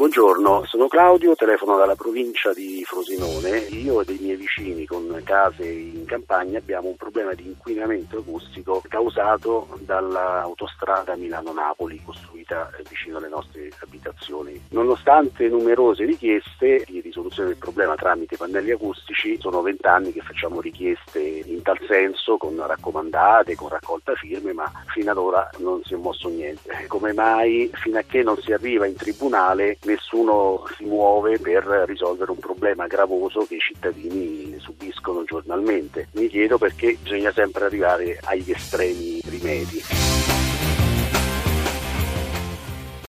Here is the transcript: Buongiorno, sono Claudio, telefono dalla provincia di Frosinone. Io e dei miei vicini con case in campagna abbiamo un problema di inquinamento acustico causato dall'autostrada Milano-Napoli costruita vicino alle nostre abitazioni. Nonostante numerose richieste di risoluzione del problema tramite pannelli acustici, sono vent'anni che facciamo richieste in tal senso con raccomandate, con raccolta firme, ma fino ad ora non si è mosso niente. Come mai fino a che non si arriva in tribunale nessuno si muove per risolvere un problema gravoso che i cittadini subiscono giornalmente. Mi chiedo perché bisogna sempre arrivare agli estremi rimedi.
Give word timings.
Buongiorno, 0.00 0.64
sono 0.64 0.88
Claudio, 0.88 1.34
telefono 1.34 1.76
dalla 1.76 1.94
provincia 1.94 2.54
di 2.54 2.82
Frosinone. 2.86 3.66
Io 3.68 4.00
e 4.00 4.06
dei 4.06 4.16
miei 4.18 4.36
vicini 4.36 4.86
con 4.86 5.20
case 5.24 5.68
in 5.68 6.06
campagna 6.06 6.56
abbiamo 6.56 6.88
un 6.88 6.96
problema 6.96 7.34
di 7.34 7.44
inquinamento 7.44 8.16
acustico 8.16 8.82
causato 8.88 9.68
dall'autostrada 9.80 11.16
Milano-Napoli 11.16 12.00
costruita 12.02 12.70
vicino 12.88 13.18
alle 13.18 13.28
nostre 13.28 13.70
abitazioni. 13.80 14.58
Nonostante 14.70 15.48
numerose 15.48 16.06
richieste 16.06 16.82
di 16.86 17.02
risoluzione 17.02 17.50
del 17.50 17.58
problema 17.58 17.94
tramite 17.94 18.38
pannelli 18.38 18.70
acustici, 18.70 19.38
sono 19.38 19.60
vent'anni 19.60 20.14
che 20.14 20.22
facciamo 20.22 20.62
richieste 20.62 21.20
in 21.20 21.60
tal 21.60 21.78
senso 21.86 22.38
con 22.38 22.56
raccomandate, 22.56 23.54
con 23.54 23.68
raccolta 23.68 24.14
firme, 24.14 24.54
ma 24.54 24.72
fino 24.86 25.10
ad 25.10 25.18
ora 25.18 25.50
non 25.58 25.82
si 25.84 25.92
è 25.92 25.96
mosso 25.98 26.30
niente. 26.30 26.86
Come 26.86 27.12
mai 27.12 27.70
fino 27.74 27.98
a 27.98 28.02
che 28.02 28.22
non 28.22 28.38
si 28.38 28.54
arriva 28.54 28.86
in 28.86 28.96
tribunale 28.96 29.76
nessuno 29.90 30.64
si 30.76 30.84
muove 30.84 31.38
per 31.38 31.64
risolvere 31.86 32.30
un 32.30 32.38
problema 32.38 32.86
gravoso 32.86 33.46
che 33.46 33.56
i 33.56 33.60
cittadini 33.60 34.56
subiscono 34.58 35.24
giornalmente. 35.24 36.08
Mi 36.12 36.28
chiedo 36.28 36.58
perché 36.58 36.96
bisogna 37.00 37.32
sempre 37.32 37.64
arrivare 37.64 38.18
agli 38.24 38.50
estremi 38.50 39.20
rimedi. 39.24 40.09